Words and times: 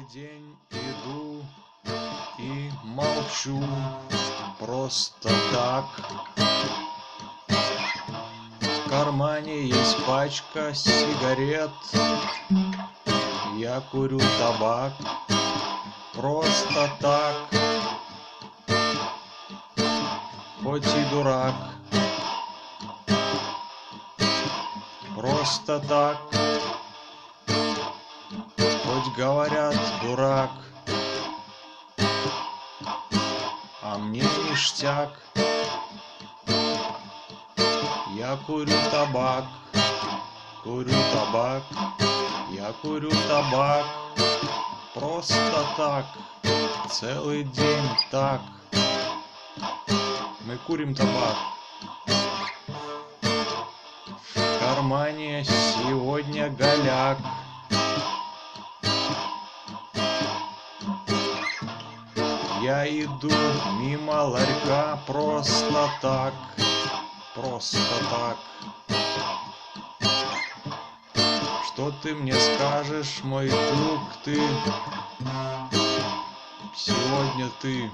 Целый 0.00 0.06
день 0.12 0.56
иду 0.70 1.44
и 2.38 2.70
молчу 2.84 3.62
просто 4.58 5.30
так. 5.52 5.84
В 8.60 8.88
кармане 8.88 9.66
есть 9.66 10.04
пачка 10.06 10.72
сигарет, 10.74 11.70
я 13.56 13.80
курю 13.90 14.20
табак 14.38 14.92
просто 16.14 16.90
так. 17.00 17.34
Хоть 20.62 20.86
и 20.86 21.04
дурак, 21.10 21.54
просто 25.14 25.80
так. 25.80 26.39
Хоть 28.90 29.14
говорят 29.14 29.76
дурак, 30.02 30.50
а 33.82 33.98
мне 33.98 34.24
ништяк. 34.50 35.10
Я 38.16 38.36
курю 38.46 38.72
табак, 38.90 39.44
курю 40.64 40.92
табак, 41.12 41.62
я 42.52 42.72
курю 42.82 43.12
табак, 43.28 43.86
просто 44.92 45.64
так, 45.76 46.06
целый 46.90 47.44
день 47.44 47.90
так. 48.10 48.40
Мы 50.46 50.56
курим 50.66 50.96
табак. 50.96 51.36
В 54.34 54.58
кармане 54.58 55.44
сегодня 55.44 56.50
голяк. 56.50 57.18
Я 62.70 62.86
иду 62.86 63.32
мимо 63.80 64.22
ларька 64.30 64.96
просто 65.04 65.90
так, 66.00 66.32
просто 67.34 67.78
так. 68.08 68.36
Что 71.66 71.90
ты 72.00 72.14
мне 72.14 72.32
скажешь, 72.32 73.24
мой 73.24 73.48
друг, 73.48 74.00
ты? 74.24 74.40
Сегодня 76.76 77.50
ты. 77.60 77.90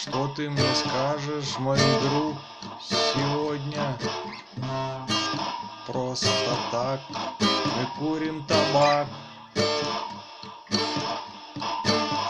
Что 0.00 0.28
ты 0.28 0.48
мне 0.48 0.74
скажешь, 0.74 1.58
мой 1.58 1.78
друг, 2.00 2.36
сегодня? 2.80 3.98
Просто 5.86 6.56
так. 6.72 7.00
Мы 7.38 7.86
курим 7.98 8.42
табак 8.44 9.08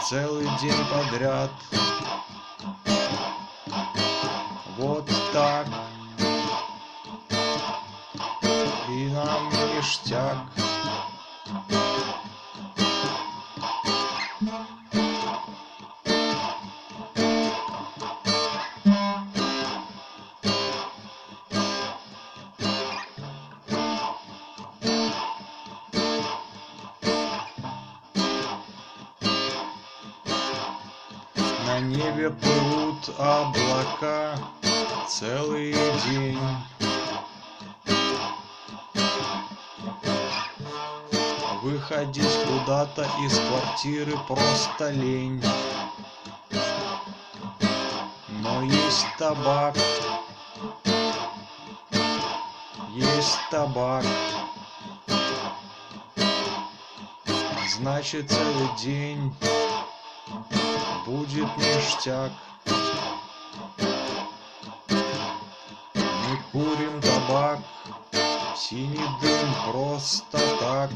целый 0.09 0.47
день 0.61 0.85
подряд. 0.91 1.49
Вот 4.77 5.09
так. 5.33 5.67
И 8.89 9.07
нам 9.07 9.49
ништяк. 9.49 10.37
На 31.75 31.81
небе 31.81 32.29
плывут 32.29 33.09
облака 33.19 34.39
целый 35.09 35.73
день. 36.05 36.39
Выходить 41.61 42.39
куда-то 42.47 43.05
из 43.25 43.37
квартиры 43.37 44.17
просто 44.25 44.91
лень. 44.91 45.43
Но 48.29 48.61
есть 48.61 49.07
табак, 49.19 49.75
есть 52.93 53.39
табак. 53.51 54.05
Значит, 57.67 58.31
целый 58.31 58.69
день 58.81 59.35
будет 61.05 61.47
ништяк. 61.57 62.31
Мы 65.95 66.37
курим 66.51 67.01
табак, 67.01 67.59
синий 68.57 69.07
дым 69.21 69.49
просто 69.71 70.39
так. 70.59 70.89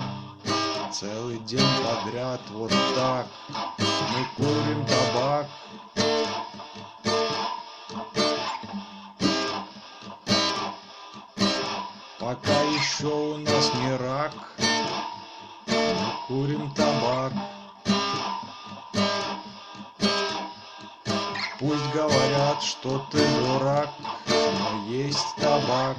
Целый 0.92 1.38
день 1.40 1.69
подряд 1.84 2.42
вот 2.50 2.72
так. 2.96 3.28
Мы 3.78 4.25
курим 4.36 4.86
табак. 4.88 5.48
Пока 12.19 12.62
еще 12.62 13.08
у 13.08 13.38
нас 13.38 13.72
не 13.75 13.96
рак, 13.98 14.34
мы 15.68 16.12
курим 16.28 16.74
табак. 16.74 17.34
Пусть 21.59 21.94
говорят, 21.94 22.64
что 22.64 23.06
ты 23.12 23.18
дурак, 23.18 23.90
но 24.30 24.86
есть 24.88 25.36
табак. 25.36 25.97